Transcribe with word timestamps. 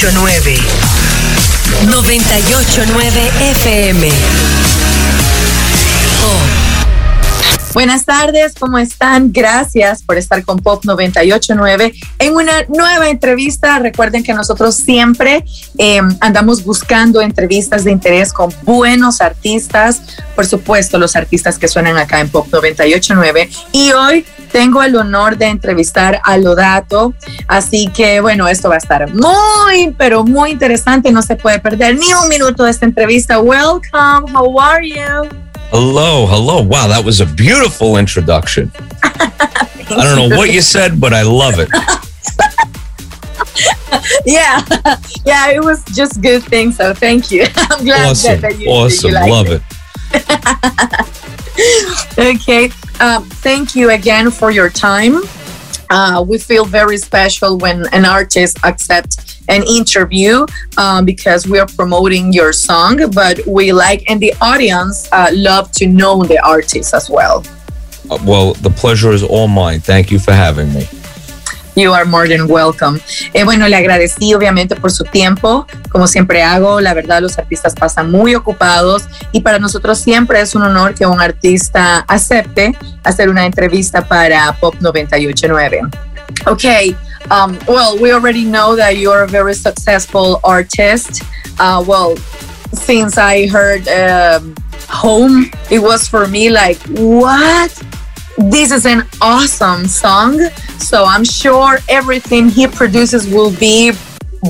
989. 0.00 0.56
989 1.84 3.30
FM. 3.52 4.00
Buenas 7.72 8.04
tardes, 8.04 8.54
¿cómo 8.58 8.78
están? 8.78 9.32
Gracias 9.32 10.02
por 10.02 10.18
estar 10.18 10.44
con 10.44 10.58
Pop 10.58 10.84
989 10.84 11.94
en 12.18 12.34
una 12.34 12.64
nueva 12.68 13.08
entrevista. 13.08 13.78
Recuerden 13.78 14.24
que 14.24 14.34
nosotros 14.34 14.74
siempre 14.74 15.44
eh, 15.78 16.00
andamos 16.20 16.64
buscando 16.64 17.20
entrevistas 17.20 17.84
de 17.84 17.92
interés 17.92 18.32
con 18.32 18.52
buenos 18.62 19.20
artistas, 19.20 20.02
por 20.34 20.46
supuesto, 20.46 20.98
los 20.98 21.14
artistas 21.14 21.58
que 21.58 21.68
suenan 21.68 21.96
acá 21.96 22.18
en 22.18 22.28
Pop 22.28 22.48
989. 22.50 23.48
Y 23.70 23.92
hoy 23.92 24.26
tengo 24.50 24.82
el 24.82 24.96
honor 24.96 25.38
de 25.38 25.46
entrevistar 25.46 26.20
a 26.24 26.36
Lodato, 26.38 27.14
así 27.46 27.86
que 27.94 28.20
bueno, 28.20 28.48
esto 28.48 28.68
va 28.68 28.74
a 28.74 28.78
estar 28.78 29.14
muy, 29.14 29.94
pero 29.96 30.24
muy 30.24 30.50
interesante. 30.50 31.12
No 31.12 31.22
se 31.22 31.36
puede 31.36 31.60
perder 31.60 31.96
ni 31.96 32.12
un 32.14 32.28
minuto 32.28 32.64
de 32.64 32.72
esta 32.72 32.84
entrevista. 32.84 33.38
Welcome, 33.38 34.32
how 34.34 34.60
are 34.60 34.88
you? 34.88 35.49
Hello, 35.70 36.26
hello. 36.26 36.62
Wow, 36.62 36.88
that 36.88 37.04
was 37.04 37.20
a 37.20 37.26
beautiful 37.26 37.96
introduction. 37.96 38.72
I 39.04 39.86
don't 39.88 40.16
know 40.16 40.28
what 40.36 40.52
you 40.52 40.62
said, 40.62 41.00
but 41.00 41.14
I 41.14 41.22
love 41.22 41.60
it. 41.60 41.68
yeah, 44.26 44.64
yeah, 45.24 45.50
it 45.50 45.62
was 45.62 45.84
just 45.94 46.20
good 46.20 46.42
thing. 46.42 46.72
So 46.72 46.92
thank 46.92 47.30
you. 47.30 47.46
I'm 47.54 47.84
glad 47.84 48.10
awesome, 48.10 48.40
that, 48.40 48.50
that 48.50 48.58
you, 48.58 48.68
awesome. 48.68 49.10
you 49.10 49.30
love 49.30 49.46
it. 49.46 49.62
it. 52.16 52.18
okay, 52.18 52.72
um, 52.98 53.24
thank 53.26 53.76
you 53.76 53.90
again 53.90 54.32
for 54.32 54.50
your 54.50 54.70
time. 54.70 55.22
Uh, 55.90 56.24
we 56.26 56.38
feel 56.38 56.64
very 56.64 56.96
special 56.96 57.58
when 57.58 57.84
an 57.92 58.04
artist 58.04 58.64
accepts 58.64 59.42
an 59.48 59.64
interview 59.64 60.46
um, 60.78 61.04
because 61.04 61.46
we 61.48 61.58
are 61.58 61.66
promoting 61.66 62.32
your 62.32 62.52
song, 62.52 63.10
but 63.10 63.44
we 63.46 63.72
like 63.72 64.08
and 64.08 64.20
the 64.20 64.32
audience 64.40 65.08
uh, 65.12 65.28
love 65.32 65.70
to 65.72 65.86
know 65.86 66.22
the 66.22 66.38
artist 66.46 66.94
as 66.94 67.10
well. 67.10 67.44
Uh, 68.08 68.18
well, 68.24 68.54
the 68.54 68.70
pleasure 68.70 69.10
is 69.10 69.22
all 69.22 69.48
mine. 69.48 69.80
Thank 69.80 70.10
you 70.10 70.18
for 70.18 70.32
having 70.32 70.72
me. 70.72 70.86
You 71.76 71.92
are 71.92 72.04
more 72.04 72.28
than 72.28 72.48
welcome. 72.48 73.00
Eh, 73.32 73.44
bueno, 73.44 73.68
le 73.68 73.76
agradecí 73.76 74.34
obviamente 74.34 74.76
por 74.76 74.90
su 74.90 75.04
tiempo, 75.04 75.66
como 75.90 76.06
siempre 76.06 76.42
hago. 76.42 76.80
La 76.80 76.94
verdad, 76.94 77.20
los 77.22 77.38
artistas 77.38 77.74
pasan 77.74 78.10
muy 78.10 78.34
ocupados 78.34 79.04
y 79.32 79.40
para 79.40 79.58
nosotros 79.58 79.98
siempre 79.98 80.40
es 80.40 80.54
un 80.54 80.62
honor 80.62 80.94
que 80.94 81.06
un 81.06 81.20
artista 81.20 82.04
acepte 82.08 82.74
hacer 83.04 83.28
una 83.28 83.46
entrevista 83.46 84.02
para 84.06 84.52
Pop 84.60 84.74
989. 84.80 85.82
Okay, 86.46 86.96
um, 87.30 87.58
well, 87.66 87.98
we 87.98 88.12
already 88.12 88.44
know 88.44 88.74
that 88.76 88.96
you're 88.96 89.22
a 89.22 89.28
very 89.28 89.54
successful 89.54 90.40
artist. 90.42 91.22
Uh, 91.58 91.82
well, 91.86 92.16
since 92.72 93.18
I 93.18 93.46
heard 93.48 93.86
um, 93.88 94.54
Home, 94.88 95.50
it 95.70 95.78
was 95.78 96.08
for 96.08 96.26
me 96.26 96.50
like, 96.50 96.78
what? 96.88 97.70
This 98.48 98.70
is 98.72 98.86
an 98.86 99.02
awesome 99.20 99.86
song. 99.86 100.40
So 100.78 101.04
I'm 101.04 101.24
sure 101.24 101.78
everything 101.88 102.48
he 102.48 102.66
produces 102.66 103.28
will 103.28 103.50
be 103.58 103.90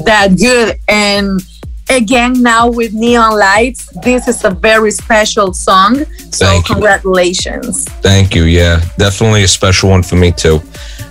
that 0.05 0.37
good. 0.39 0.77
And 0.89 1.41
again, 1.89 2.41
now 2.43 2.69
with 2.71 2.93
Neon 2.95 3.39
Lights, 3.39 3.89
this 4.03 4.29
is 4.29 4.45
a 4.45 4.51
very 4.51 4.91
special 4.93 5.53
song. 5.53 6.05
So 6.31 6.47
Thank 6.47 6.69
you. 6.69 6.75
congratulations. 6.77 7.85
Thank 8.01 8.35
you. 8.35 8.45
Yeah, 8.45 8.81
definitely 8.97 9.43
a 9.43 9.49
special 9.49 9.91
one 9.91 10.03
for 10.03 10.17
me 10.17 10.31
too. 10.33 10.63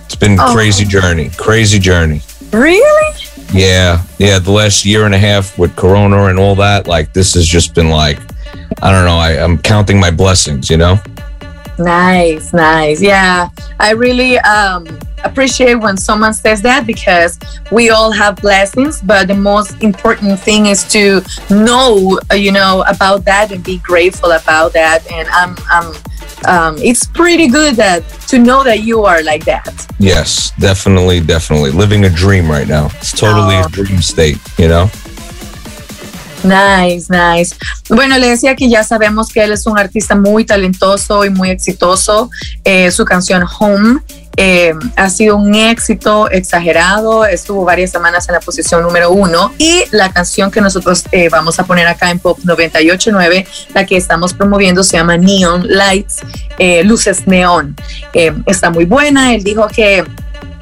It's 0.06 0.14
been 0.16 0.38
a 0.38 0.42
Oh. 0.46 0.52
crazy 0.54 0.84
journey, 0.84 1.30
crazy 1.36 1.78
journey. 1.78 2.22
Really? 2.52 3.14
Yeah, 3.52 4.02
yeah. 4.18 4.38
The 4.38 4.50
last 4.52 4.84
year 4.84 5.04
and 5.06 5.14
a 5.14 5.18
half 5.18 5.58
with 5.58 5.76
Corona 5.76 6.26
and 6.26 6.38
all 6.38 6.54
that, 6.56 6.86
like 6.86 7.12
this 7.12 7.34
has 7.34 7.46
just 7.46 7.74
been 7.74 7.90
like, 7.90 8.18
I 8.82 8.90
don't 8.90 9.04
know. 9.04 9.18
I, 9.18 9.32
I'm 9.32 9.58
counting 9.58 10.00
my 10.00 10.10
blessings. 10.10 10.70
You 10.70 10.78
know. 10.78 10.98
Nice, 11.80 12.52
nice. 12.52 13.00
Yeah, 13.00 13.48
I 13.80 13.92
really 13.92 14.38
um, 14.40 14.86
appreciate 15.24 15.76
when 15.76 15.96
someone 15.96 16.34
says 16.34 16.60
that 16.62 16.86
because 16.86 17.38
we 17.72 17.90
all 17.90 18.12
have 18.12 18.36
blessings, 18.36 19.00
but 19.00 19.28
the 19.28 19.34
most 19.34 19.82
important 19.82 20.38
thing 20.38 20.66
is 20.66 20.84
to 20.92 21.22
know, 21.50 22.20
uh, 22.30 22.34
you 22.34 22.52
know, 22.52 22.84
about 22.86 23.24
that 23.24 23.50
and 23.50 23.64
be 23.64 23.78
grateful 23.78 24.32
about 24.32 24.72
that. 24.74 25.10
And 25.10 25.26
I'm, 25.30 25.56
I'm, 25.70 25.94
um, 26.46 26.76
it's 26.82 27.06
pretty 27.06 27.48
good 27.48 27.74
that 27.76 28.06
to 28.28 28.38
know 28.38 28.62
that 28.64 28.80
you 28.82 29.04
are 29.04 29.22
like 29.22 29.44
that. 29.46 29.86
Yes, 29.98 30.52
definitely, 30.58 31.20
definitely 31.20 31.70
living 31.70 32.04
a 32.04 32.10
dream 32.10 32.50
right 32.50 32.68
now. 32.68 32.86
It's 32.98 33.12
totally 33.12 33.56
Oh. 33.56 33.64
a 33.66 33.68
dream 33.70 34.00
state. 34.02 34.38
You 34.58 34.68
know. 34.68 34.90
Nice, 36.42 37.06
nice. 37.10 37.54
Bueno, 37.88 38.16
le 38.18 38.30
decía 38.30 38.56
que 38.56 38.68
ya 38.68 38.82
sabemos 38.82 39.28
que 39.28 39.42
él 39.42 39.52
es 39.52 39.66
un 39.66 39.78
artista 39.78 40.14
muy 40.14 40.44
talentoso 40.44 41.24
y 41.24 41.30
muy 41.30 41.50
exitoso. 41.50 42.30
Eh, 42.64 42.90
su 42.90 43.04
canción 43.04 43.44
Home 43.58 44.00
eh, 44.36 44.72
ha 44.96 45.10
sido 45.10 45.36
un 45.36 45.54
éxito 45.54 46.30
exagerado. 46.30 47.26
Estuvo 47.26 47.64
varias 47.64 47.90
semanas 47.90 48.28
en 48.28 48.34
la 48.34 48.40
posición 48.40 48.82
número 48.82 49.10
uno. 49.10 49.52
Y 49.58 49.84
la 49.90 50.12
canción 50.12 50.50
que 50.50 50.60
nosotros 50.60 51.04
eh, 51.12 51.28
vamos 51.28 51.58
a 51.58 51.64
poner 51.64 51.86
acá 51.86 52.10
en 52.10 52.18
Pop 52.18 52.38
989, 52.42 53.46
la 53.74 53.84
que 53.84 53.96
estamos 53.96 54.32
promoviendo, 54.32 54.82
se 54.82 54.96
llama 54.96 55.16
Neon 55.18 55.66
Lights, 55.68 56.20
Luces 56.84 57.26
Neón. 57.26 57.76
Está 58.46 58.70
muy 58.70 58.86
buena. 58.86 59.34
Él 59.34 59.42
dijo 59.42 59.66
que 59.68 60.04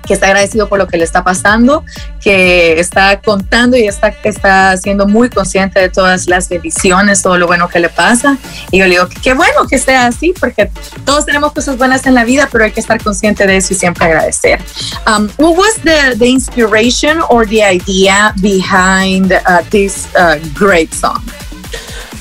que 0.08 0.14
está 0.14 0.26
agradecido 0.26 0.68
por 0.68 0.78
lo 0.78 0.86
que 0.88 0.96
le 0.96 1.04
está 1.04 1.22
pasando, 1.22 1.84
que 2.20 2.80
está 2.80 3.20
contando 3.20 3.76
y 3.76 3.86
está, 3.86 4.08
está 4.24 4.74
siendo 4.78 5.06
muy 5.06 5.28
consciente 5.28 5.78
de 5.78 5.90
todas 5.90 6.26
las 6.26 6.48
bendiciones, 6.48 7.20
todo 7.22 7.36
lo 7.36 7.46
bueno 7.46 7.68
que 7.68 7.78
le 7.78 7.90
pasa. 7.90 8.38
Y 8.70 8.78
yo 8.78 8.86
le 8.86 8.92
digo 8.92 9.08
que 9.08 9.20
qué 9.20 9.34
bueno 9.34 9.66
que 9.68 9.78
sea 9.78 10.06
así, 10.06 10.32
porque 10.40 10.70
todos 11.04 11.26
tenemos 11.26 11.52
cosas 11.52 11.76
buenas 11.76 12.06
en 12.06 12.14
la 12.14 12.24
vida, 12.24 12.48
pero 12.50 12.64
hay 12.64 12.72
que 12.72 12.80
estar 12.80 13.00
consciente 13.02 13.46
de 13.46 13.58
eso 13.58 13.74
y 13.74 13.76
siempre 13.76 14.06
agradecer. 14.06 14.58
Um, 15.06 15.28
what 15.36 15.56
was 15.56 15.74
the, 15.84 16.16
the 16.16 16.26
inspiration 16.26 17.20
or 17.28 17.46
the 17.46 17.62
idea 17.62 18.32
behind 18.40 19.32
uh, 19.32 19.62
this 19.70 20.08
uh, 20.16 20.38
great 20.54 20.92
song? 20.94 21.22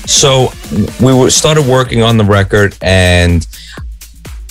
So 0.04 0.52
we 1.00 1.30
started 1.30 1.66
working 1.66 2.02
on 2.02 2.16
the 2.16 2.24
record, 2.24 2.76
and 2.80 3.46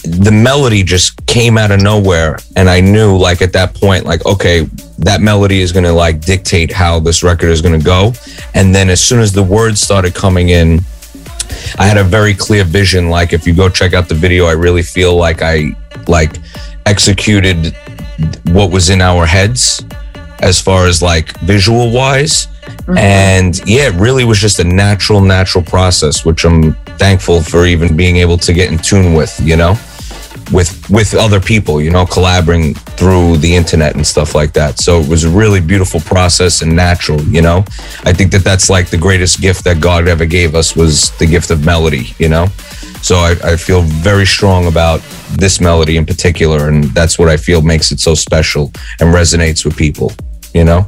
the 0.08 0.32
melody 0.32 0.84
just 0.84 1.26
came 1.26 1.58
out 1.58 1.72
of 1.72 1.82
nowhere. 1.82 2.38
And 2.56 2.70
I 2.70 2.80
knew, 2.80 3.18
like 3.18 3.42
at 3.42 3.54
that 3.54 3.76
point, 3.76 4.06
like 4.06 4.26
okay, 4.26 4.68
that 5.00 5.22
melody 5.22 5.62
is 5.62 5.72
gonna 5.72 5.94
like 5.94 6.22
dictate 6.22 6.72
how 6.72 7.00
this 7.00 7.24
record 7.24 7.50
is 7.50 7.62
gonna 7.62 7.80
go. 7.80 8.14
And 8.54 8.74
then 8.74 8.90
as 8.90 9.02
soon 9.02 9.20
as 9.20 9.32
the 9.32 9.44
words 9.44 9.82
started 9.82 10.16
coming 10.16 10.50
in, 10.50 10.82
I 11.78 11.86
had 11.86 11.98
a 11.98 12.04
very 12.04 12.34
clear 12.34 12.64
vision. 12.64 13.10
Like 13.10 13.34
if 13.34 13.46
you 13.46 13.54
go 13.54 13.70
check 13.70 13.94
out 13.94 14.08
the 14.08 14.16
video, 14.16 14.46
I 14.46 14.54
really 14.54 14.84
feel 14.84 15.16
like 15.16 15.42
I 15.42 15.76
like 16.08 16.38
executed 16.86 17.76
what 18.46 18.72
was 18.72 18.90
in 18.90 19.02
our 19.02 19.26
heads 19.26 19.84
as 20.40 20.62
far 20.62 20.88
as 20.88 21.02
like 21.02 21.38
visual 21.40 21.92
wise. 21.92 22.48
Mm-hmm. 22.48 22.98
And 22.98 23.62
yeah, 23.68 23.88
it 23.88 23.96
really 23.96 24.24
was 24.24 24.40
just 24.40 24.60
a 24.60 24.64
natural, 24.64 25.22
natural 25.22 25.64
process, 25.64 26.26
which 26.26 26.46
I'm 26.46 26.74
thankful 26.98 27.42
for 27.42 27.66
even 27.66 27.96
being 27.96 28.18
able 28.18 28.38
to 28.40 28.54
get 28.54 28.72
in 28.72 28.78
tune 28.78 29.14
with, 29.14 29.40
you 29.42 29.56
know, 29.56 29.78
with 30.52 30.90
with 30.90 31.14
other 31.14 31.40
people, 31.40 31.82
you 31.82 31.92
know, 31.92 32.06
collaborating 32.06 32.74
through 32.74 33.38
the 33.38 33.56
internet 33.56 33.96
and 33.96 34.06
stuff 34.06 34.34
like 34.36 34.54
that. 34.54 34.80
So 34.80 35.00
it 35.00 35.10
was 35.10 35.24
a 35.24 35.30
really 35.30 35.62
beautiful 35.62 36.00
process 36.00 36.62
and 36.62 36.76
natural, 36.76 37.22
you 37.24 37.42
know. 37.42 37.66
I 38.04 38.14
think 38.14 38.32
that 38.32 38.44
that's 38.44 38.70
like 38.70 38.90
the 38.90 38.98
greatest 38.98 39.42
gift 39.42 39.64
that 39.66 39.82
God 39.82 40.08
ever 40.08 40.26
gave 40.26 40.56
us 40.56 40.76
was 40.76 41.12
the 41.18 41.26
gift 41.26 41.52
of 41.52 41.66
melody, 41.66 42.14
you 42.18 42.30
know. 42.30 42.48
So 43.02 43.18
I, 43.18 43.36
I 43.44 43.56
feel 43.56 43.82
very 43.82 44.26
strong 44.26 44.68
about 44.68 45.02
this 45.38 45.62
melody 45.62 45.98
in 45.98 46.06
particular, 46.06 46.70
and 46.70 46.86
that's 46.86 47.20
what 47.20 47.30
I 47.30 47.38
feel 47.38 47.62
makes 47.62 47.92
it 47.92 48.00
so 48.00 48.16
special 48.16 48.72
and 49.00 49.14
resonates 49.14 49.66
with 49.66 49.78
people, 49.78 50.12
you 50.54 50.64
know. 50.64 50.88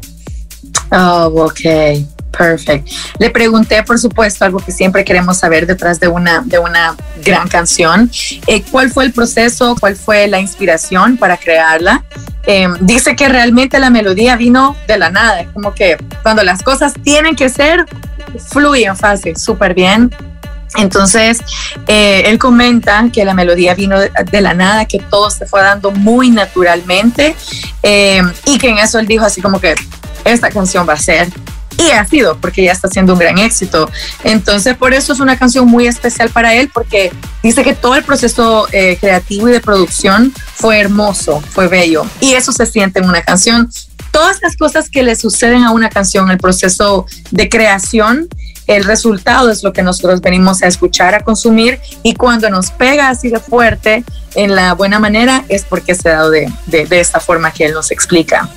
Oh, 0.92 1.46
ok. 1.48 2.06
Perfect. 2.32 2.88
Le 3.18 3.30
pregunté, 3.30 3.84
por 3.84 4.00
supuesto, 4.00 4.46
algo 4.46 4.60
que 4.60 4.72
siempre 4.72 5.04
queremos 5.04 5.38
saber 5.38 5.66
detrás 5.66 6.00
de 6.00 6.08
una, 6.08 6.42
de 6.46 6.60
una 6.60 6.96
gran 7.24 7.48
canción. 7.48 8.10
Eh, 8.48 8.64
¿Cuál 8.70 8.92
fue 8.92 9.06
el 9.06 9.14
proceso? 9.14 9.76
¿Cuál 9.80 9.96
fue 9.96 10.28
la 10.28 10.40
inspiración 10.40 11.18
para 11.18 11.38
crearla? 11.38 12.04
Eh, 12.46 12.68
dice 12.82 13.16
que 13.16 13.28
realmente 13.28 13.80
la 13.80 13.90
melodía 13.90 14.36
vino 14.36 14.76
de 14.88 14.98
la 14.98 15.10
nada. 15.10 15.46
Como 15.54 15.74
que 15.74 15.98
cuando 16.24 16.44
las 16.44 16.62
cosas 16.62 16.94
tienen 17.04 17.36
que 17.36 17.50
ser, 17.50 17.86
fluyen 18.52 18.96
fácil, 18.96 19.36
súper 19.36 19.74
bien. 19.74 20.12
Entonces, 20.78 21.40
eh, 21.88 22.24
él 22.28 22.38
comenta 22.38 23.04
que 23.12 23.26
la 23.26 23.34
melodía 23.34 23.74
vino 23.74 24.00
de, 24.00 24.12
de, 24.32 24.42
la 24.42 24.54
nada, 24.54 24.86
que 24.86 25.00
todo 25.00 25.32
se 25.32 25.48
fue 25.48 25.62
dando 25.62 25.90
muy 25.90 26.30
naturalmente 26.30 27.36
eh, 27.82 28.22
y 28.46 28.60
que 28.60 28.70
en 28.70 28.78
eso 28.78 29.00
él 29.00 29.08
dijo 29.08 29.26
así 29.26 29.42
como 29.42 29.60
que 29.60 29.74
esta 30.26 30.50
canción 30.50 30.88
va 30.88 30.94
a 30.94 30.98
ser 30.98 31.28
y 31.80 31.92
ha 31.92 32.06
sido 32.06 32.38
porque 32.38 32.64
ya 32.64 32.74
está 32.74 32.88
siendo 32.88 33.14
un 33.14 33.20
gran 33.20 33.38
éxito. 33.38 33.90
Entonces, 34.24 34.76
por 34.76 34.94
eso 34.94 35.14
es 35.14 35.20
una 35.20 35.38
canción 35.38 35.68
muy 35.68 35.88
especial 35.88 36.30
para 36.30 36.54
él, 36.54 36.70
porque 36.74 37.12
dice 37.42 37.64
que 37.64 37.74
todo 37.74 37.96
el 37.96 38.04
proceso 38.04 38.68
eh, 38.72 38.98
creativo 39.00 39.48
y 39.48 39.52
de 39.54 39.62
producción 39.62 40.34
fue 40.56 40.80
hermoso, 40.80 41.42
fue 41.42 41.68
bello, 41.68 42.06
y 42.20 42.34
eso 42.34 42.52
se 42.52 42.66
siente 42.66 43.00
en 43.00 43.06
una 43.06 43.22
canción. 43.22 43.70
todas 44.12 44.42
las 44.42 44.58
cosas 44.58 44.90
que 44.90 45.04
le 45.04 45.16
suceden 45.16 45.64
a 45.64 45.72
una 45.72 45.90
canción, 45.90 46.30
el 46.32 46.40
proceso 46.40 47.06
de 47.32 47.48
creación, 47.48 48.28
el 48.66 48.84
resultado 48.84 49.50
es 49.50 49.64
lo 49.64 49.72
que 49.72 49.82
nosotros 49.82 50.22
venimos 50.22 50.62
a 50.62 50.68
escuchar, 50.68 51.16
a 51.16 51.22
consumir 51.22 51.80
y 52.04 52.14
cuando 52.16 52.50
nos 52.50 52.72
pega 52.72 53.10
así 53.10 53.30
de 53.30 53.40
fuerte 53.40 54.04
en 54.36 54.56
la 54.56 54.74
buena 54.74 55.00
manera 55.00 55.44
es 55.50 55.64
porque 55.64 55.96
se 55.96 56.10
ha 56.10 56.14
dado 56.14 56.32
de, 56.32 56.52
de, 56.68 56.86
de 56.86 57.00
esta 57.00 57.20
forma 57.20 57.52
que 57.52 57.66
él 57.66 57.74
nos 57.74 57.90
explica. 57.92 58.50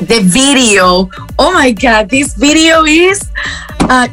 The 0.00 0.20
video, 0.22 1.08
oh 1.38 1.52
my 1.52 1.72
God, 1.72 2.10
this 2.10 2.34
video 2.34 2.84
is 2.84 3.30
uh, 3.80 4.08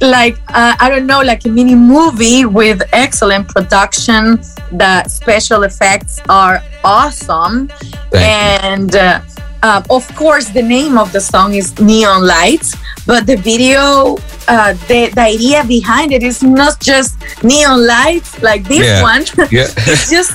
like 0.00 0.36
uh, 0.48 0.76
I 0.78 0.90
don't 0.90 1.06
know, 1.06 1.20
like 1.22 1.44
a 1.46 1.48
mini 1.48 1.74
movie 1.74 2.44
with 2.44 2.82
excellent 2.92 3.48
production. 3.48 4.40
The 4.72 5.04
special 5.08 5.62
effects 5.62 6.20
are 6.28 6.62
awesome, 6.84 7.68
Thank 8.10 8.64
and 8.64 8.94
uh, 8.96 9.20
uh, 9.62 9.82
of 9.88 10.06
course, 10.14 10.50
the 10.50 10.62
name 10.62 10.98
of 10.98 11.10
the 11.12 11.20
song 11.20 11.54
is 11.54 11.78
Neon 11.80 12.26
Lights, 12.26 12.76
but 13.06 13.26
the 13.26 13.36
video, 13.36 14.18
uh, 14.46 14.74
the 14.88 15.08
the 15.14 15.22
idea 15.22 15.64
behind 15.64 16.12
it 16.12 16.22
is 16.22 16.42
not 16.42 16.80
just 16.80 17.16
neon 17.42 17.86
lights 17.86 18.42
like 18.42 18.64
this 18.68 18.84
Yeah. 18.86 19.02
one. 19.02 19.24
Yeah. 19.50 19.68
it's 19.88 20.10
just 20.10 20.32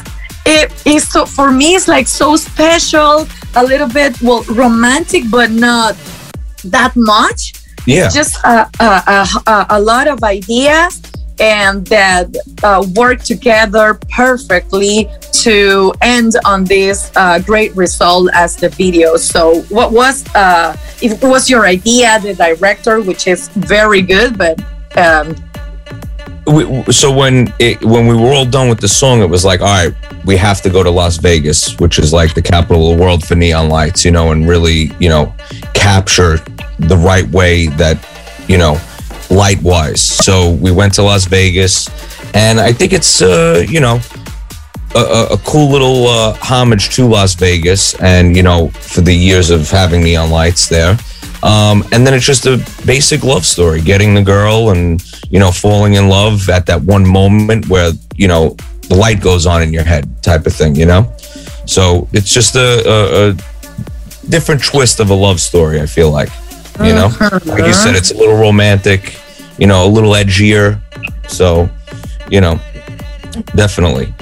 it 0.47 0.73
is 0.85 1.07
so 1.07 1.25
for 1.27 1.51
me. 1.51 1.75
It's 1.75 1.87
like 1.87 2.07
so 2.07 2.35
special, 2.35 3.27
a 3.55 3.63
little 3.63 3.87
bit 3.87 4.21
well 4.21 4.43
romantic, 4.43 5.23
but 5.29 5.51
not 5.51 5.95
that 6.63 6.93
much 6.95 7.53
yeah. 7.85 8.09
just 8.09 8.37
a, 8.43 8.69
a, 8.79 9.27
a, 9.47 9.65
a 9.71 9.81
lot 9.81 10.07
of 10.07 10.23
ideas 10.23 11.01
and 11.39 11.85
that 11.87 12.27
uh, 12.63 12.85
work 12.95 13.21
together 13.23 13.99
perfectly 14.09 15.09
to 15.31 15.91
end 16.01 16.33
on 16.45 16.63
this 16.63 17.11
uh, 17.15 17.39
great 17.39 17.75
result 17.75 18.29
as 18.33 18.55
the 18.55 18.69
video. 18.69 19.17
So, 19.17 19.61
what 19.63 19.91
was 19.91 20.25
uh, 20.35 20.77
if 21.01 21.23
it 21.23 21.27
was 21.27 21.49
your 21.49 21.65
idea, 21.65 22.19
the 22.19 22.35
director, 22.35 23.01
which 23.01 23.27
is 23.27 23.49
very 23.49 24.01
good, 24.01 24.37
but 24.37 24.61
um, 24.95 25.35
we, 26.45 26.91
so 26.91 27.15
when 27.15 27.53
it 27.59 27.83
when 27.85 28.07
we 28.07 28.15
were 28.15 28.33
all 28.33 28.45
done 28.45 28.67
with 28.67 28.79
the 28.79 28.87
song, 28.87 29.21
it 29.21 29.29
was 29.29 29.45
like, 29.45 29.61
all 29.61 29.67
right, 29.67 29.95
we 30.25 30.35
have 30.37 30.61
to 30.61 30.69
go 30.69 30.83
to 30.83 30.89
Las 30.89 31.17
Vegas, 31.17 31.77
which 31.79 31.99
is 31.99 32.11
like 32.11 32.33
the 32.33 32.41
capital 32.41 32.91
of 32.91 32.97
the 32.97 33.03
world 33.03 33.25
for 33.25 33.35
neon 33.35 33.69
lights, 33.69 34.03
you 34.03 34.11
know, 34.11 34.31
and 34.31 34.47
really, 34.47 34.91
you 34.99 35.09
know, 35.09 35.33
capture 35.73 36.37
the 36.79 36.97
right 36.97 37.27
way 37.29 37.67
that, 37.67 37.97
you 38.47 38.57
know, 38.57 38.79
light 39.29 39.61
wise. 39.61 40.01
So 40.01 40.51
we 40.51 40.71
went 40.71 40.93
to 40.95 41.03
Las 41.03 41.25
Vegas, 41.25 41.87
and 42.35 42.59
I 42.59 42.73
think 42.73 42.91
it's, 42.91 43.21
uh, 43.21 43.65
you 43.67 43.79
know, 43.79 44.01
a, 44.95 45.27
a, 45.31 45.37
cool 45.45 45.71
little 45.71 46.07
uh, 46.07 46.33
homage 46.35 46.93
to 46.95 47.07
Las 47.07 47.35
Vegas, 47.35 47.95
and 48.01 48.35
you 48.35 48.43
know, 48.43 48.67
for 48.69 49.01
the 49.01 49.15
years 49.15 49.49
of 49.49 49.69
having 49.69 50.03
neon 50.03 50.29
lights 50.29 50.67
there. 50.67 50.97
Um, 51.41 51.83
and 51.91 52.07
then 52.07 52.13
it's 52.13 52.25
just 52.25 52.45
a 52.45 52.57
basic 52.85 53.23
love 53.23 53.45
story, 53.45 53.81
getting 53.81 54.13
the 54.13 54.21
girl 54.21 54.69
and 54.69 55.01
you 55.33 55.39
know 55.39 55.51
falling 55.51 55.95
in 55.95 56.07
love 56.07 56.47
at 56.49 56.67
that 56.67 56.81
one 56.83 57.05
moment 57.05 57.67
where 57.67 57.91
you 58.15 58.27
know 58.27 58.55
the 58.87 58.95
light 58.95 59.19
goes 59.19 59.47
on 59.47 59.63
in 59.63 59.73
your 59.73 59.83
head, 59.83 60.05
type 60.21 60.45
of 60.45 60.53
thing. 60.53 60.75
You 60.75 60.85
know, 60.85 61.11
so 61.65 62.07
it's 62.13 62.31
just 62.31 62.55
a, 62.55 62.69
a, 62.87 63.29
a 63.29 64.29
different 64.29 64.63
twist 64.63 64.99
of 64.99 65.09
a 65.09 65.13
love 65.13 65.39
story. 65.39 65.81
I 65.81 65.87
feel 65.87 66.11
like, 66.11 66.29
you 66.79 66.93
know, 66.93 67.09
like 67.45 67.65
you 67.65 67.73
said, 67.73 67.95
it's 67.95 68.11
a 68.11 68.17
little 68.17 68.37
romantic, 68.37 69.17
you 69.57 69.65
know, 69.65 69.85
a 69.85 69.89
little 69.89 70.11
edgier. 70.11 70.79
So, 71.27 71.67
you 72.29 72.39
know, 72.39 72.59
definitely. 73.55 74.13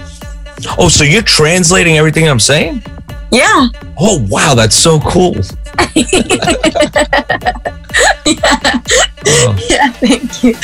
Oh, 0.77 0.87
so 0.87 1.03
you're 1.03 1.23
translating 1.23 1.97
everything 1.97 2.29
I'm 2.29 2.39
saying? 2.39 2.83
Yeah, 3.31 3.69
Oh 3.97 4.19
wow, 4.29 4.53
that's 4.55 4.75
so 4.75 4.99
cool. 4.99 5.35
Oh, 9.23 9.55
Yeah, 9.69 9.91
thank 9.99 10.43
you. 10.43 10.55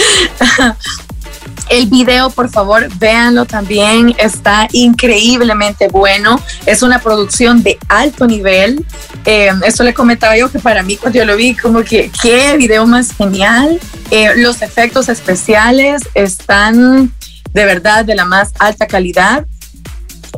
El 1.69 1.87
video, 1.87 2.29
por 2.29 2.49
favor, 2.49 2.87
véanlo 2.97 3.45
también. 3.45 4.15
Está 4.17 4.67
increíblemente 4.71 5.89
bueno. 5.89 6.41
Es 6.65 6.81
una 6.81 6.99
producción 6.99 7.61
de 7.61 7.77
alto 7.89 8.25
nivel. 8.25 8.85
Eh, 9.25 9.51
eso 9.65 9.83
le 9.83 9.93
comentaba 9.93 10.37
yo 10.37 10.49
que 10.49 10.59
para 10.59 10.81
mí 10.83 10.95
cuando 10.95 11.19
yo 11.19 11.25
lo 11.25 11.35
vi, 11.35 11.55
como 11.55 11.83
que 11.83 12.09
qué 12.21 12.55
video 12.57 12.87
más 12.87 13.11
genial. 13.11 13.79
Eh, 14.11 14.29
los 14.37 14.61
efectos 14.61 15.09
especiales 15.09 16.03
están 16.13 17.13
de 17.53 17.65
verdad 17.65 18.05
de 18.05 18.15
la 18.15 18.25
más 18.25 18.51
alta 18.59 18.87
calidad. 18.87 19.45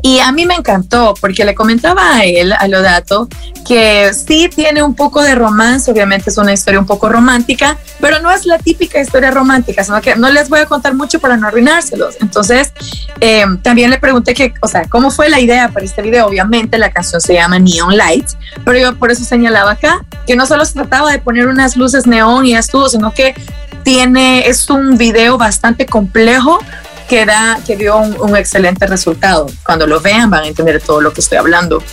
Y 0.01 0.19
a 0.19 0.31
mí 0.31 0.45
me 0.45 0.55
encantó 0.55 1.13
porque 1.19 1.45
le 1.45 1.55
comentaba 1.55 2.15
a 2.15 2.25
él, 2.25 2.53
a 2.53 2.67
Lodato, 2.67 3.27
que 3.67 4.11
sí 4.13 4.49
tiene 4.53 4.81
un 4.81 4.95
poco 4.95 5.21
de 5.21 5.35
romance, 5.35 5.91
obviamente 5.91 6.29
es 6.29 6.37
una 6.37 6.53
historia 6.53 6.79
un 6.79 6.85
poco 6.85 7.09
romántica, 7.09 7.77
pero 7.99 8.19
no 8.19 8.31
es 8.31 8.45
la 8.45 8.57
típica 8.57 8.99
historia 8.99 9.31
romántica, 9.31 9.83
sino 9.83 10.01
que 10.01 10.15
no 10.15 10.29
les 10.29 10.49
voy 10.49 10.59
a 10.59 10.65
contar 10.65 10.95
mucho 10.95 11.19
para 11.19 11.37
no 11.37 11.47
arruinárselos. 11.47 12.15
Entonces, 12.21 12.73
eh, 13.19 13.45
también 13.61 13.89
le 13.89 13.99
pregunté 13.99 14.33
que, 14.33 14.53
o 14.61 14.67
sea, 14.67 14.83
¿cómo 14.89 15.11
fue 15.11 15.29
la 15.29 15.39
idea 15.39 15.69
para 15.69 15.85
este 15.85 16.01
video? 16.01 16.27
Obviamente 16.27 16.77
la 16.77 16.91
canción 16.91 17.21
se 17.21 17.33
llama 17.33 17.59
Neon 17.59 17.95
Lights, 17.95 18.37
pero 18.63 18.79
yo 18.79 18.97
por 18.97 19.11
eso 19.11 19.23
señalaba 19.23 19.71
acá 19.71 20.05
que 20.25 20.35
no 20.35 20.45
solo 20.45 20.65
se 20.65 20.73
trataba 20.73 21.11
de 21.11 21.19
poner 21.19 21.47
unas 21.47 21.75
luces 21.75 22.07
neón 22.07 22.45
y 22.45 22.55
estuvo, 22.55 22.87
sino 22.89 23.11
que 23.11 23.33
tiene, 23.83 24.47
es 24.47 24.69
un 24.69 24.97
video 24.97 25.37
bastante 25.37 25.85
complejo 25.85 26.59
que, 27.09 27.25
da, 27.25 27.59
que 27.65 27.75
dio 27.75 27.97
un, 27.97 28.15
un, 28.21 28.37
excelente 28.37 28.87
resultado. 28.87 29.47
Cuando 29.65 29.87
lo 29.87 29.99
vean 29.99 30.29
van 30.29 30.43
a 30.43 30.47
entender 30.47 30.81
todo 30.81 31.01
lo 31.01 31.11
que 31.11 31.21
estoy 31.21 31.39
hablando. 31.39 31.83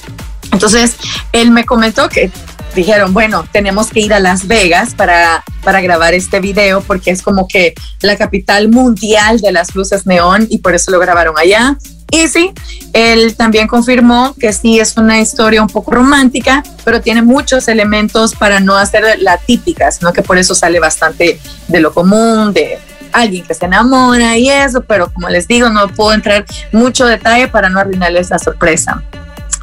Entonces, 0.53 0.97
él 1.33 1.51
me 1.51 1.65
comentó 1.65 2.09
que 2.09 2.31
dijeron, 2.77 3.13
bueno, 3.13 3.45
tenemos 3.51 3.89
que 3.89 4.01
ir 4.01 4.15
a 4.15 4.21
Las 4.21 4.47
Vegas 4.47 4.95
para, 4.95 5.43
para 5.65 5.81
grabar 5.81 6.15
este 6.15 6.39
video 6.39 6.83
porque 6.83 7.11
es 7.11 7.23
como 7.23 7.49
que 7.49 7.75
la 8.03 8.17
capital 8.17 8.69
mundial 8.69 9.41
de 9.41 9.51
las 9.51 9.75
luces 9.75 10.07
neón 10.07 10.47
y 10.51 10.59
por 10.59 10.75
eso 10.75 10.93
lo 10.93 11.01
grabaron 11.01 11.35
allá. 11.37 11.77
Y 12.11 12.29
sí, 12.29 12.53
él 12.93 13.35
también 13.35 13.67
confirmó 13.67 14.35
que 14.39 14.53
sí 14.53 14.79
es 14.79 14.97
una 14.97 15.21
historia 15.21 15.61
un 15.61 15.69
poco 15.69 15.91
romántica, 15.91 16.63
pero 16.85 17.01
tiene 17.01 17.23
muchos 17.23 17.67
elementos 17.67 18.35
para 18.35 18.61
no 18.61 18.77
hacer 18.77 19.19
la 19.21 19.39
típica, 19.39 19.91
sino 19.91 20.13
que 20.13 20.23
por 20.23 20.39
eso 20.39 20.55
sale 20.55 20.79
bastante 20.79 21.41
de 21.67 21.81
lo 21.81 21.93
común, 21.93 22.53
de 22.53 22.79
alguien 23.17 23.45
que 23.45 23.55
se 23.55 23.65
enamora 23.65 24.37
y 24.37 24.49
eso, 24.49 24.83
pero 24.83 25.11
como 25.13 25.29
les 25.29 25.49
digo, 25.49 25.69
no 25.71 25.89
puedo 25.89 26.13
entrar 26.13 26.45
mucho 26.73 27.07
detalle 27.07 27.49
para 27.49 27.69
no 27.69 27.81
arruinarles 27.81 28.31
la 28.31 28.39
sorpresa. 28.39 29.03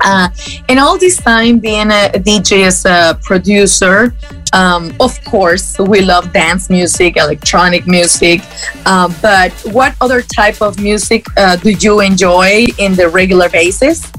Uh, 0.03 0.27
and 0.67 0.79
all 0.79 0.97
this 0.97 1.15
time 1.17 1.59
being 1.59 1.89
a, 1.89 2.09
DJ 2.15 2.65
as 2.65 2.85
a 2.85 3.17
producer, 3.23 4.13
um, 4.51 4.93
of 4.99 5.23
course, 5.23 5.77
we 5.79 6.01
love 6.01 6.33
dance 6.33 6.69
music, 6.69 7.15
electronic 7.15 7.87
music. 7.87 8.41
Uh, 8.85 9.07
but 9.21 9.51
what 9.71 9.95
other 10.01 10.21
type 10.21 10.61
of 10.61 10.79
music 10.79 11.25
uh, 11.37 11.55
do 11.55 11.71
you 11.71 12.01
enjoy 12.01 12.65
in 12.79 12.95
the 12.95 13.07
regular 13.07 13.49
basis? 13.49 14.11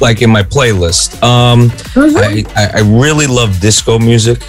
Like 0.00 0.22
in 0.22 0.30
my 0.30 0.42
playlist, 0.42 1.20
um, 1.22 1.70
mm-hmm. 1.70 2.16
I, 2.16 2.44
I, 2.54 2.78
I 2.78 2.80
really 2.82 3.26
love 3.26 3.60
disco 3.60 3.98
music. 3.98 4.40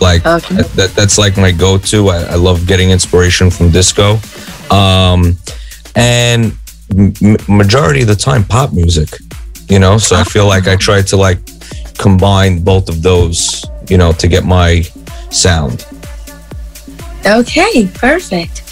Like 0.00 0.24
okay. 0.24 0.56
that, 0.56 0.72
that, 0.76 0.90
that's 0.90 1.18
like 1.18 1.36
my 1.36 1.52
go-to. 1.52 2.08
I, 2.08 2.22
I 2.22 2.34
love 2.34 2.66
getting 2.66 2.90
inspiration 2.90 3.50
from 3.50 3.70
disco, 3.70 4.18
um, 4.70 5.36
and 5.96 6.52
m- 6.96 7.36
majority 7.48 8.02
of 8.02 8.08
the 8.08 8.16
time 8.16 8.44
pop 8.44 8.72
music. 8.72 9.08
You 9.68 9.78
know, 9.78 9.98
so 9.98 10.16
I 10.16 10.24
feel 10.24 10.46
like 10.46 10.66
I 10.66 10.76
try 10.76 11.02
to 11.02 11.16
like 11.16 11.38
combine 11.98 12.62
both 12.62 12.88
of 12.88 13.02
those. 13.02 13.64
You 13.88 13.98
know, 13.98 14.12
to 14.12 14.28
get 14.28 14.44
my 14.44 14.82
sound. 15.30 15.86
Okay, 17.24 17.88
perfect. 18.00 18.62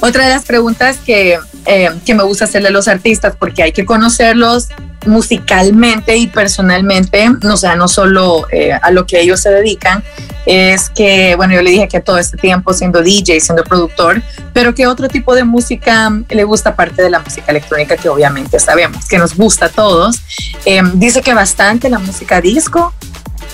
Otra 0.00 0.24
de 0.24 0.30
las 0.30 0.46
preguntas 0.46 0.96
que, 1.04 1.38
eh, 1.66 1.90
que 2.06 2.14
me 2.14 2.22
gusta 2.22 2.44
hacerle 2.46 2.68
a 2.68 2.70
los 2.70 2.88
artistas, 2.88 3.36
porque 3.38 3.62
hay 3.62 3.72
que 3.72 3.84
conocerlos 3.84 4.68
musicalmente 5.06 6.16
y 6.16 6.26
personalmente, 6.26 7.28
o 7.42 7.56
sea, 7.56 7.76
no 7.76 7.88
solo 7.88 8.46
eh, 8.50 8.72
a 8.72 8.90
lo 8.90 9.06
que 9.06 9.20
ellos 9.20 9.40
se 9.40 9.50
dedican, 9.50 10.02
es 10.46 10.90
que, 10.90 11.34
bueno, 11.36 11.54
yo 11.54 11.62
le 11.62 11.70
dije 11.70 11.88
que 11.88 12.00
todo 12.00 12.18
este 12.18 12.36
tiempo 12.36 12.72
siendo 12.72 13.02
DJ, 13.02 13.40
siendo 13.40 13.62
productor, 13.64 14.22
pero 14.52 14.74
que 14.74 14.86
otro 14.86 15.08
tipo 15.08 15.34
de 15.34 15.44
música 15.44 16.10
le 16.28 16.44
gusta 16.44 16.70
aparte 16.70 17.02
de 17.02 17.10
la 17.10 17.20
música 17.20 17.50
electrónica 17.50 17.96
que 17.96 18.08
obviamente 18.08 18.58
sabemos 18.58 19.06
que 19.06 19.18
nos 19.18 19.36
gusta 19.36 19.66
a 19.66 19.68
todos. 19.68 20.20
Eh, 20.64 20.82
dice 20.94 21.22
que 21.22 21.34
bastante 21.34 21.88
la 21.88 21.98
música 21.98 22.40
disco 22.40 22.92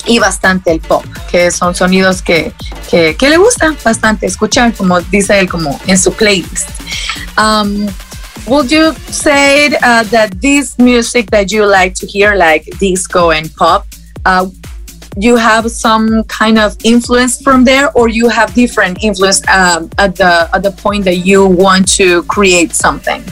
y 0.06 0.18
bastante 0.18 0.70
el 0.70 0.80
pop, 0.80 1.04
que 1.30 1.50
son 1.50 1.74
sonidos 1.74 2.22
que, 2.22 2.52
que, 2.90 3.16
que 3.16 3.28
le 3.28 3.36
gusta 3.36 3.74
bastante 3.84 4.26
escuchar, 4.26 4.72
como 4.74 5.00
dice 5.00 5.38
él, 5.40 5.48
como 5.48 5.78
en 5.86 5.98
su 5.98 6.12
playlist. 6.12 6.68
Um, 7.36 7.86
would 8.46 8.70
you 8.70 8.94
say 9.10 9.74
uh, 9.82 10.04
that 10.04 10.30
this 10.40 10.78
music 10.78 11.30
that 11.30 11.46
you 11.50 11.66
like 11.66 11.94
to 11.94 12.06
hear, 12.06 12.36
like 12.36 12.64
disco 12.78 13.30
and 13.32 13.52
pop, 13.56 13.84
uh, 14.24 14.46
you 15.16 15.36
have 15.36 15.70
some 15.70 16.24
kind 16.24 16.58
of 16.58 16.76
influence 16.84 17.40
from 17.40 17.64
there, 17.64 17.90
or 17.92 18.08
you 18.08 18.28
have 18.28 18.54
different 18.54 19.02
influence 19.02 19.46
um, 19.48 19.90
at 19.98 20.16
the 20.16 20.48
at 20.52 20.62
the 20.62 20.70
point 20.70 21.04
that 21.04 21.16
you 21.16 21.46
want 21.46 21.88
to 21.96 22.22
create 22.24 22.74
something? 22.74 23.22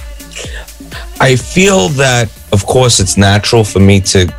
I 1.20 1.36
feel 1.36 1.88
that, 1.90 2.30
of 2.52 2.66
course, 2.66 3.00
it's 3.00 3.16
natural 3.16 3.64
for 3.64 3.80
me 3.80 4.00
to 4.00 4.32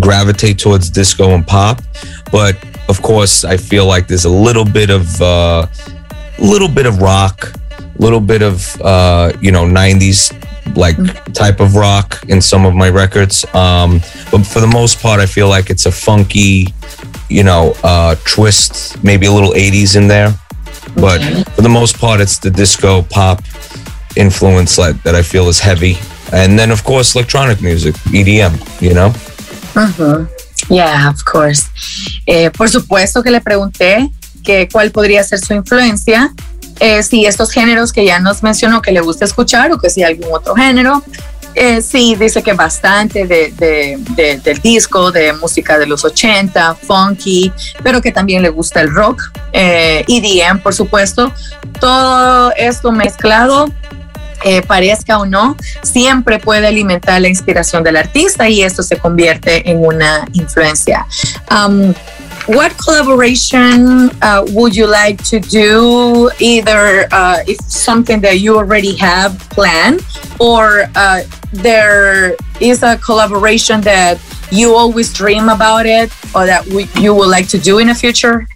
gravitate 0.00 0.58
towards 0.58 0.88
disco 0.88 1.30
and 1.30 1.46
pop, 1.46 1.82
but 2.30 2.56
of 2.88 3.02
course, 3.02 3.44
I 3.44 3.56
feel 3.56 3.86
like 3.86 4.06
there's 4.06 4.24
a 4.24 4.30
little 4.30 4.64
bit 4.64 4.90
of 4.90 5.20
uh, 5.20 5.66
little 6.38 6.68
bit 6.68 6.86
of 6.86 6.98
rock, 6.98 7.52
little 7.98 8.20
bit 8.20 8.42
of 8.42 8.80
uh, 8.80 9.32
you 9.40 9.50
know 9.50 9.64
'90s 9.64 10.32
like 10.76 10.96
type 11.32 11.60
of 11.60 11.74
rock 11.74 12.22
in 12.28 12.40
some 12.40 12.64
of 12.66 12.74
my 12.74 12.90
records. 12.90 13.44
Um, 13.54 14.00
but 14.30 14.44
for 14.44 14.60
the 14.60 14.66
most 14.66 15.00
part, 15.00 15.20
I 15.20 15.26
feel 15.26 15.48
like 15.48 15.70
it's 15.70 15.86
a 15.86 15.92
funky, 15.92 16.68
you 17.28 17.42
know, 17.42 17.74
uh, 17.82 18.16
twist, 18.24 19.02
maybe 19.02 19.26
a 19.26 19.32
little 19.32 19.52
'80s 19.52 19.96
in 19.96 20.08
there. 20.08 20.34
But 20.94 21.20
for 21.54 21.62
the 21.62 21.68
most 21.68 21.98
part, 21.98 22.20
it's 22.20 22.38
the 22.38 22.50
disco 22.50 23.02
pop 23.02 23.42
influence 24.16 24.76
that, 24.76 25.02
that 25.04 25.14
I 25.14 25.22
feel 25.22 25.48
is 25.48 25.58
heavy. 25.60 25.96
And 26.32 26.58
then, 26.58 26.70
of 26.70 26.84
course, 26.84 27.14
electronic 27.14 27.60
music, 27.60 27.94
EDM, 28.12 28.54
you 28.80 28.94
know? 28.94 29.10
Ujú. 29.74 30.28
Yeah, 30.70 31.08
of 31.08 31.24
course. 31.24 31.68
Eh, 32.26 32.50
por 32.50 32.68
supuesto 32.68 33.22
que 33.22 33.30
le 33.30 33.40
pregunté 33.40 34.10
que 34.42 34.68
cuál 34.68 34.90
podría 34.90 35.22
ser 35.24 35.38
su 35.40 35.54
influencia, 35.54 36.32
eh, 36.80 37.02
si 37.02 37.26
estos 37.26 37.50
géneros 37.50 37.92
que 37.92 38.04
ya 38.04 38.18
nos 38.20 38.42
mencionó 38.42 38.82
que 38.82 38.92
le 38.92 39.00
gusta 39.00 39.24
escuchar 39.24 39.72
o 39.72 39.78
que 39.78 39.90
si 39.90 40.02
algún 40.02 40.28
otro 40.32 40.54
género. 40.54 41.02
Eh, 41.56 41.82
sí, 41.82 42.16
dice 42.16 42.42
que 42.42 42.52
bastante 42.52 43.26
de, 43.28 43.52
de- 43.56 43.96
de- 44.16 44.38
del 44.38 44.58
disco, 44.60 45.12
de 45.12 45.32
música 45.34 45.78
de 45.78 45.86
los 45.86 46.04
80, 46.04 46.74
funky, 46.74 47.52
pero 47.84 48.00
que 48.02 48.10
también 48.10 48.42
le 48.42 48.48
gusta 48.48 48.80
el 48.80 48.92
rock, 48.92 49.22
eh, 49.52 50.04
EDM, 50.08 50.58
por 50.58 50.74
supuesto. 50.74 51.32
Todo 51.78 52.50
esto 52.56 52.90
mezclado 52.90 53.68
eh, 54.42 54.62
parezca 54.62 55.18
o 55.18 55.26
no, 55.26 55.56
siempre 55.84 56.40
puede 56.40 56.66
alimentar 56.66 57.20
la 57.20 57.28
inspiración 57.28 57.84
del 57.84 57.98
artista 57.98 58.48
y 58.48 58.62
esto 58.62 58.82
se 58.82 58.96
convierte 58.98 59.70
en 59.70 59.78
una 59.78 60.26
influencia. 60.32 61.06
What 62.46 62.76
collaboration 62.76 64.10
uh, 64.22 64.44
would 64.50 64.76
you 64.76 64.86
like 64.86 65.22
to 65.24 65.40
do? 65.40 66.30
Either 66.40 67.08
uh, 67.10 67.42
if 67.46 67.60
something 67.62 68.20
that 68.20 68.40
you 68.40 68.56
already 68.56 68.94
have 68.96 69.38
planned, 69.50 70.02
or 70.38 70.84
uh, 70.94 71.22
there 71.52 72.36
is 72.60 72.82
a 72.82 72.98
collaboration 72.98 73.80
that 73.82 74.20
you 74.50 74.74
always 74.74 75.12
dream 75.12 75.48
about 75.48 75.86
it, 75.86 76.12
or 76.34 76.46
that 76.46 76.66
we, 76.66 76.86
you 77.00 77.14
would 77.14 77.28
like 77.28 77.48
to 77.48 77.58
do 77.58 77.78
in 77.78 77.88
the 77.88 77.94
future? 77.94 78.46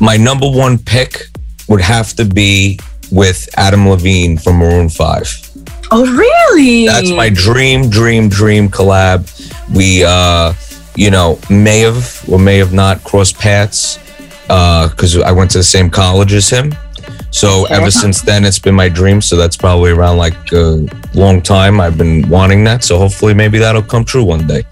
My 0.00 0.16
number 0.16 0.48
one 0.48 0.78
pick 0.78 1.26
would 1.68 1.80
have 1.80 2.14
to 2.14 2.24
be 2.24 2.78
with 3.10 3.48
Adam 3.56 3.88
Levine 3.88 4.36
from 4.36 4.56
Maroon 4.56 4.88
5. 4.88 5.48
Oh, 5.90 6.04
really? 6.04 6.86
That's 6.86 7.10
my 7.10 7.30
dream, 7.30 7.88
dream, 7.88 8.28
dream 8.28 8.68
collab. 8.68 9.26
We, 9.74 10.04
uh, 10.04 10.52
you 10.98 11.12
know, 11.12 11.38
may 11.48 11.78
have 11.80 12.24
or 12.28 12.40
may 12.40 12.58
have 12.58 12.72
not 12.72 13.04
crossed 13.04 13.38
paths 13.38 13.98
because 14.48 15.16
I 15.16 15.30
went 15.30 15.52
to 15.52 15.58
the 15.58 15.64
same 15.64 15.90
college 15.90 16.32
as 16.32 16.50
him. 16.50 16.74
So 17.30 17.66
ever 17.66 17.90
since 17.90 18.22
then, 18.22 18.44
it's 18.44 18.58
been 18.58 18.74
my 18.74 18.88
dream. 18.88 19.20
So 19.22 19.36
that's 19.36 19.56
probably 19.56 19.92
around 19.92 20.16
like 20.16 20.36
a 20.52 20.86
long 21.14 21.40
time. 21.40 21.80
I've 21.80 21.96
been 21.96 22.28
wanting 22.28 22.64
that. 22.64 22.82
So 22.82 22.98
hopefully, 22.98 23.32
maybe 23.32 23.58
that'll 23.58 23.82
come 23.82 24.04
true 24.04 24.24
one 24.24 24.44
day. 24.46 24.64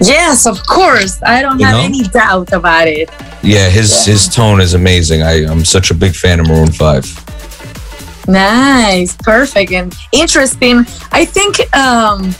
Yes, 0.00 0.46
of 0.46 0.66
course. 0.66 1.22
I 1.22 1.40
don't 1.40 1.60
You 1.60 1.66
have 1.66 1.76
know? 1.76 1.84
any 1.84 2.02
doubt 2.02 2.52
about 2.52 2.88
it. 2.88 3.08
Yeah, 3.44 3.68
his 3.68 4.04
his 4.04 4.28
tone 4.28 4.60
is 4.60 4.74
amazing. 4.74 5.22
I, 5.22 5.46
I'm 5.46 5.64
such 5.64 5.92
a 5.92 5.94
big 5.94 6.14
fan 6.16 6.40
of 6.40 6.48
Maroon 6.48 6.72
Five. 6.72 7.04
Nice, 8.26 9.14
perfect, 9.16 9.70
and 9.72 9.94
interesting. 10.10 10.78
I 11.12 11.24
think, 11.24 11.54
um, 11.76 12.34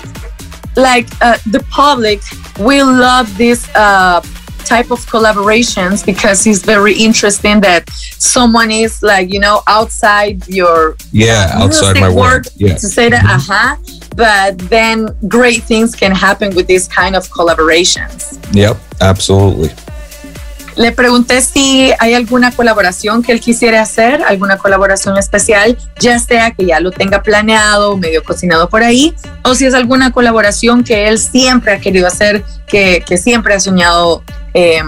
like 0.77 1.07
uh, 1.21 1.39
the 1.51 1.65
public 1.71 2.21
will 2.59 2.91
love 2.91 3.37
this 3.37 3.69
uh, 3.75 4.21
type 4.65 4.91
of 4.91 5.01
collaborations 5.07 6.05
because 6.05 6.47
it's 6.47 6.63
very 6.63 6.95
interesting 6.95 7.61
that 7.61 7.89
someone 7.91 8.71
is 8.71 9.03
like 9.03 9.33
you 9.33 9.41
know 9.41 9.63
outside 9.67 10.47
your 10.49 10.97
Yeah, 11.13 11.51
outside 11.55 11.99
my 12.01 12.09
work 12.09 12.45
work. 12.45 12.45
Yeah, 12.57 12.75
to 12.75 12.89
say 12.89 13.11
that, 13.11 13.25
uh-huh. 13.25 13.77
But 14.15 14.59
then 14.69 15.09
great 15.27 15.63
things 15.63 15.95
can 15.95 16.13
happen 16.13 16.55
with 16.55 16.67
this 16.67 16.87
kind 16.87 17.17
of 17.17 17.29
collaborations. 17.31 18.21
yep, 18.55 18.77
absolutely. 19.01 19.71
Le 20.77 20.91
pregunté 20.93 21.41
si 21.43 21.93
hay 21.99 22.15
alguna 22.15 22.51
colaboración 22.51 23.23
que 23.23 23.33
él 23.33 23.41
quisiera 23.41 23.83
hacer, 23.83 24.23
alguna 24.23 24.57
colaboración 24.57 25.19
especial, 25.19 25.77
ya 26.01 26.19
sea 26.19 26.51
que 26.53 26.65
ya 26.65 26.81
lo 26.81 26.91
tenga 26.91 27.23
planeado, 27.23 27.97
medio 27.99 28.23
cocinado 28.25 28.69
por 28.71 28.83
ahí, 28.83 29.15
o 29.45 29.55
si 29.55 29.67
es 29.67 29.75
alguna 29.75 30.13
colaboración 30.13 30.83
que 30.83 31.09
él 31.09 31.19
siempre 31.19 31.75
ha 31.75 31.79
querido 31.81 32.07
hacer, 32.07 32.43
que, 32.67 33.05
que 33.07 33.19
siempre 33.19 33.55
ha 33.55 33.61
soñado 33.61 34.23
eh, 34.55 34.81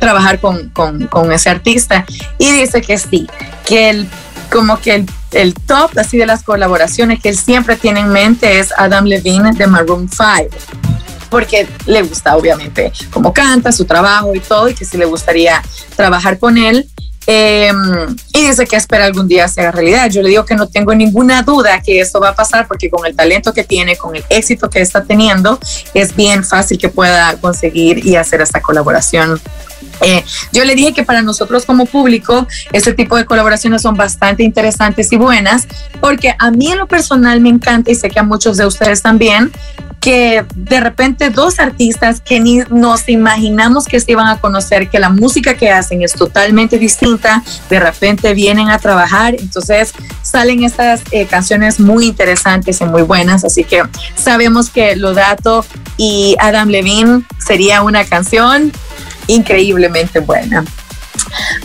trabajar 0.00 0.38
con, 0.40 0.70
con- 0.70 1.06
con 1.08 1.30
ese 1.32 1.50
artista. 1.50 2.06
Y 2.38 2.50
dice 2.52 2.80
que 2.80 2.96
sí, 2.96 3.26
que 3.66 3.90
el, 3.90 4.08
como 4.50 4.78
que 4.80 4.94
el, 4.94 5.06
el 5.32 5.52
top 5.52 5.90
así 5.98 6.16
de 6.16 6.24
las 6.24 6.42
colaboraciones 6.42 7.20
que 7.20 7.28
él 7.28 7.36
siempre 7.36 7.76
tiene 7.76 8.00
en 8.00 8.08
mente 8.08 8.58
es 8.60 8.72
Adam 8.78 9.04
Levine 9.04 9.52
de 9.52 9.66
Maroon 9.66 10.08
5 10.08 10.56
porque 11.30 11.68
le 11.86 12.02
gusta 12.02 12.36
obviamente 12.36 12.92
cómo 13.12 13.32
canta, 13.32 13.72
su 13.72 13.84
trabajo 13.84 14.34
y 14.34 14.40
todo, 14.40 14.68
y 14.68 14.74
que 14.74 14.84
sí 14.84 14.96
le 14.96 15.04
gustaría 15.04 15.62
trabajar 15.96 16.38
con 16.38 16.58
él. 16.58 16.88
Eh, 17.30 17.70
y 18.32 18.46
dice 18.46 18.66
que 18.66 18.76
espera 18.76 19.04
algún 19.04 19.28
día 19.28 19.46
se 19.48 19.60
haga 19.60 19.72
realidad. 19.72 20.08
Yo 20.08 20.22
le 20.22 20.30
digo 20.30 20.46
que 20.46 20.54
no 20.54 20.66
tengo 20.66 20.94
ninguna 20.94 21.42
duda 21.42 21.82
que 21.82 22.00
eso 22.00 22.20
va 22.20 22.30
a 22.30 22.34
pasar 22.34 22.66
porque 22.66 22.88
con 22.88 23.04
el 23.04 23.14
talento 23.14 23.52
que 23.52 23.64
tiene, 23.64 23.96
con 23.96 24.16
el 24.16 24.24
éxito 24.30 24.70
que 24.70 24.80
está 24.80 25.04
teniendo, 25.04 25.58
es 25.92 26.16
bien 26.16 26.42
fácil 26.42 26.78
que 26.78 26.88
pueda 26.88 27.36
conseguir 27.36 28.06
y 28.06 28.16
hacer 28.16 28.40
esta 28.40 28.62
colaboración. 28.62 29.38
Eh, 30.00 30.24
yo 30.52 30.64
le 30.64 30.74
dije 30.74 30.94
que 30.94 31.02
para 31.02 31.20
nosotros 31.20 31.66
como 31.66 31.84
público, 31.84 32.46
este 32.72 32.94
tipo 32.94 33.16
de 33.16 33.26
colaboraciones 33.26 33.82
son 33.82 33.94
bastante 33.94 34.42
interesantes 34.42 35.12
y 35.12 35.16
buenas, 35.16 35.66
porque 36.00 36.34
a 36.38 36.50
mí 36.50 36.72
en 36.72 36.78
lo 36.78 36.86
personal 36.86 37.40
me 37.40 37.50
encanta 37.50 37.90
y 37.90 37.94
sé 37.94 38.08
que 38.08 38.20
a 38.20 38.22
muchos 38.22 38.56
de 38.56 38.64
ustedes 38.64 39.02
también, 39.02 39.52
que 40.00 40.44
de 40.54 40.80
repente 40.80 41.30
dos 41.30 41.58
artistas 41.58 42.20
que 42.20 42.40
ni 42.40 42.58
nos 42.70 43.08
imaginamos 43.08 43.86
que 43.86 43.98
se 44.00 44.12
iban 44.12 44.26
a 44.28 44.38
conocer, 44.38 44.88
que 44.88 44.98
la 44.98 45.10
música 45.10 45.54
que 45.54 45.70
hacen 45.70 46.02
es 46.02 46.12
totalmente 46.12 46.78
distinta, 46.78 47.42
de 47.68 47.80
repente 47.80 48.34
vienen 48.34 48.70
a 48.70 48.78
trabajar, 48.78 49.34
entonces 49.34 49.92
salen 50.22 50.62
estas 50.62 51.02
eh, 51.10 51.26
canciones 51.26 51.80
muy 51.80 52.06
interesantes 52.06 52.80
y 52.80 52.84
muy 52.84 53.02
buenas, 53.02 53.44
así 53.44 53.64
que 53.64 53.82
sabemos 54.16 54.70
que 54.70 54.96
Lodato 54.96 55.64
y 55.96 56.36
Adam 56.38 56.68
Levine 56.68 57.22
sería 57.38 57.82
una 57.82 58.04
canción 58.04 58.72
increíblemente 59.26 60.20
buena. 60.20 60.64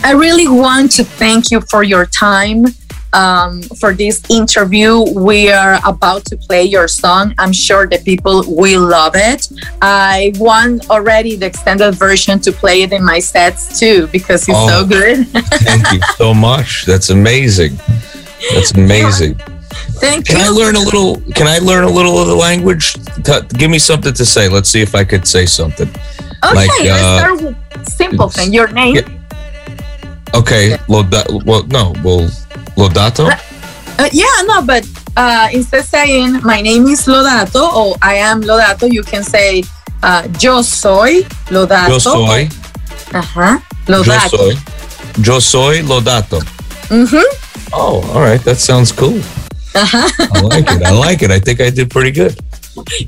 I 0.04 0.12
really 0.12 0.48
want 0.48 0.94
to 0.96 1.04
thank 1.04 1.50
you 1.50 1.60
for 1.60 1.84
your 1.84 2.06
time. 2.06 2.74
Um, 3.14 3.62
for 3.80 3.94
this 3.94 4.20
interview, 4.28 5.00
we 5.14 5.48
are 5.50 5.78
about 5.86 6.24
to 6.26 6.36
play 6.36 6.64
your 6.64 6.88
song. 6.88 7.32
I'm 7.38 7.52
sure 7.52 7.86
the 7.86 7.98
people 7.98 8.42
will 8.48 8.82
love 8.88 9.12
it. 9.14 9.48
I 9.80 10.32
want 10.36 10.90
already 10.90 11.36
the 11.36 11.46
extended 11.46 11.92
version 11.94 12.40
to 12.40 12.50
play 12.50 12.82
it 12.82 12.92
in 12.92 13.04
my 13.04 13.20
sets 13.20 13.78
too 13.78 14.08
because 14.08 14.48
it's 14.48 14.58
so 14.70 14.80
Oh. 14.82 14.86
good. 14.86 15.28
Thank 15.62 15.92
you 15.92 16.00
so 16.16 16.34
much. 16.34 16.84
That's 16.86 17.10
amazing. 17.10 17.78
That's 18.52 18.72
amazing. 18.72 19.36
Thank 20.02 20.26
Can 20.26 20.40
I 20.40 20.48
learn 20.48 20.74
a 20.74 20.80
little? 20.80 21.20
Can 21.34 21.46
I 21.46 21.58
learn 21.58 21.84
a 21.84 21.88
little 21.90 22.18
of 22.20 22.26
the 22.26 22.34
language? 22.34 22.94
T- 23.22 23.46
give 23.56 23.70
me 23.70 23.78
something 23.78 24.12
to 24.12 24.24
say. 24.24 24.48
Let's 24.48 24.68
see 24.68 24.82
if 24.82 24.94
I 24.94 25.04
could 25.04 25.26
say 25.26 25.46
something. 25.46 25.88
Okay, 26.44 26.54
like, 26.54 26.70
uh, 26.90 27.52
simple 27.84 28.28
thing. 28.28 28.52
Your 28.52 28.68
name. 28.68 28.96
Yeah. 28.96 29.08
Okay. 30.34 30.70
that 30.70 31.26
well, 31.46 31.62
no. 31.68 31.94
Well, 32.02 32.28
Lodato. 32.76 33.28
Uh, 33.98 34.08
yeah, 34.12 34.42
no, 34.46 34.62
but 34.62 34.84
uh, 35.16 35.48
instead 35.52 35.84
saying 35.84 36.40
my 36.42 36.60
name 36.60 36.86
is 36.86 37.06
Lodato 37.06 37.62
or 37.72 37.96
I 38.02 38.14
am 38.16 38.42
Lodato, 38.42 38.90
you 38.90 39.02
can 39.02 39.22
say 39.22 39.62
uh, 40.02 40.26
yo 40.40 40.62
soy 40.62 41.22
Lodato. 41.50 41.88
Yo 41.88 41.98
soy. 41.98 42.48
Yo 43.12 44.02
Lodato. 44.02 44.28
soy. 44.36 44.56
Yo 45.22 45.38
soy 45.40 45.82
Lodato. 45.82 46.40
Mhm, 46.90 47.22
Oh, 47.72 48.02
all 48.14 48.20
right. 48.20 48.42
That 48.44 48.58
sounds 48.58 48.92
cool. 48.92 49.20
ajá. 49.74 50.06
I 50.34 50.40
like 50.42 50.70
it. 50.70 50.82
I 50.82 50.90
like 50.92 51.22
it. 51.22 51.30
I 51.30 51.38
think 51.40 51.60
I 51.60 51.70
did 51.70 51.90
pretty 51.90 52.10
good. 52.12 52.38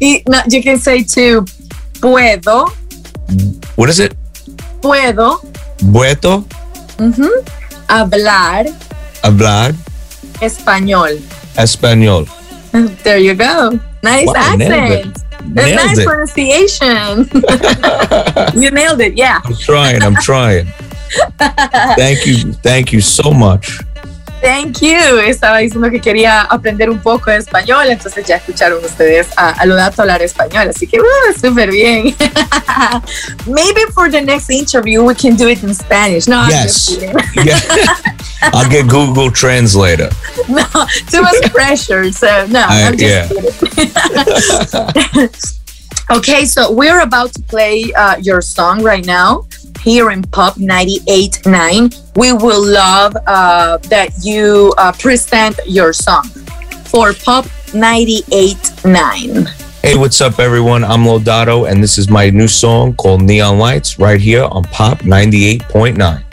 Y 0.00 0.22
no, 0.28 0.40
you 0.48 0.62
can 0.62 0.78
say 0.78 1.02
too, 1.02 1.44
puedo, 2.00 2.70
What 3.76 3.88
is 3.90 3.98
it? 4.00 4.14
puedo 4.80 5.40
Puedo 5.92 6.44
ujú, 6.98 7.28
hablar 7.88 8.66
hablar 9.26 9.74
español. 10.40 11.20
español. 11.56 12.26
There 13.04 13.18
you 13.18 13.34
go. 13.34 13.78
Nice 14.02 14.26
Wow, 14.26 14.34
accent. 14.36 15.16
Nice 15.54 15.98
it. 15.98 16.04
pronunciation. 16.04 17.28
you 18.60 18.70
nailed 18.70 19.00
it. 19.00 19.16
Yeah. 19.16 19.40
I'm 19.44 19.54
trying. 19.56 20.02
I'm 20.02 20.14
trying. 20.16 20.66
Thank 21.96 22.26
you. 22.26 22.52
Thank 22.62 22.92
you 22.92 23.00
so 23.00 23.30
much. 23.30 23.80
Thank 24.42 24.82
you. 24.82 25.18
Estaba 25.26 25.58
diciendo 25.58 25.90
que 25.90 26.00
quería 26.00 26.42
aprender 26.42 26.90
un 26.90 26.98
poco 26.98 27.30
de 27.30 27.38
español, 27.38 27.86
entonces 27.88 28.26
ya 28.26 28.36
escucharon 28.36 28.84
ustedes 28.84 29.28
a, 29.36 29.50
a 29.50 29.64
Lodato 29.64 30.02
hablar 30.02 30.20
español, 30.20 30.68
así 30.68 30.86
que 30.86 31.00
uh, 31.00 31.04
súper 31.40 31.70
bien. 31.70 32.14
Maybe 33.46 33.80
for 33.94 34.10
the 34.10 34.20
next 34.20 34.50
interview 34.50 35.02
we 35.02 35.14
can 35.14 35.36
do 35.36 35.48
it 35.48 35.62
in 35.62 35.74
Spanish. 35.74 36.28
No, 36.28 36.36
I'm 36.40 36.50
Yes. 36.50 36.86
just 36.86 37.00
kidding. 37.00 37.16
Yeah. 37.46 37.60
I'll 38.42 38.68
get 38.70 38.88
Google 38.88 39.30
Translator. 39.30 40.10
no, 40.48 40.64
too 41.08 41.22
much 41.22 41.50
pressure. 41.52 42.10
So 42.12 42.46
no, 42.48 42.64
I- 42.68 42.82
I'm 42.84 42.96
just 42.96 43.28
kidding. 43.30 45.28
okay, 46.18 46.44
so 46.44 46.70
we're 46.72 47.00
about 47.00 47.32
to 47.34 47.42
play 47.42 47.92
uh, 47.96 48.16
your 48.18 48.40
song 48.40 48.82
right 48.82 49.04
now 49.04 49.46
here 49.82 50.10
in 50.10 50.22
Pop 50.22 50.54
98.9. 50.56 52.16
We 52.16 52.32
will 52.32 52.64
love 52.64 53.16
uh, 53.26 53.78
that 53.88 54.10
you 54.22 54.72
uh, 54.78 54.92
present 54.92 55.58
your 55.66 55.92
song 55.92 56.24
for 56.90 57.12
Pop 57.12 57.44
98.9. 57.72 59.48
Hey, 59.82 59.96
what's 59.96 60.20
up, 60.20 60.40
everyone? 60.40 60.82
I'm 60.82 61.04
Lodato, 61.04 61.70
and 61.70 61.80
this 61.82 61.96
is 61.98 62.08
my 62.10 62.28
new 62.30 62.48
song 62.48 62.94
called 62.94 63.22
Neon 63.22 63.58
Lights 63.58 63.98
right 64.00 64.20
here 64.20 64.44
on 64.44 64.64
Pop 64.64 64.98
98.9. 65.00 66.24